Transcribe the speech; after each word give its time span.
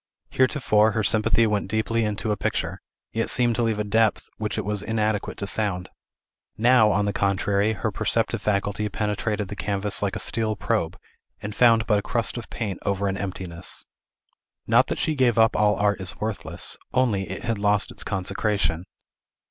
Heretofore, 0.31 0.93
her 0.93 1.03
sympathy 1.03 1.45
went 1.45 1.67
deeply 1.69 2.05
into 2.05 2.31
a 2.31 2.35
picture, 2.35 2.81
yet 3.11 3.29
seemed 3.29 3.55
to 3.57 3.61
leave 3.61 3.77
a 3.77 3.83
depth 3.83 4.29
which 4.37 4.57
it 4.57 4.65
was 4.65 4.81
inadequate 4.81 5.37
to 5.37 5.45
sound; 5.45 5.89
now, 6.57 6.91
on 6.91 7.05
the 7.05 7.13
contrary, 7.13 7.73
her 7.73 7.91
perceptive 7.91 8.41
faculty 8.41 8.89
penetrated 8.89 9.47
the 9.47 9.55
canvas 9.55 10.01
like 10.01 10.15
a 10.15 10.19
steel 10.19 10.55
probe, 10.55 10.97
and 11.43 11.53
found 11.55 11.85
but 11.85 11.99
a 11.99 12.01
crust 12.01 12.35
of 12.35 12.49
paint 12.49 12.79
over 12.81 13.07
an 13.07 13.15
emptiness. 13.15 13.85
Not 14.65 14.87
that 14.87 14.97
she 14.97 15.13
gave 15.13 15.37
up 15.37 15.55
all 15.55 15.75
art 15.75 16.01
as 16.01 16.19
worthless; 16.19 16.77
only 16.95 17.29
it 17.29 17.43
had 17.43 17.59
lost 17.59 17.91
its 17.91 18.03
consecration. 18.03 18.85